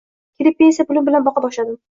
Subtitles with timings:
[0.39, 1.79] Kelib pensiya pulim bilan boqa boshladim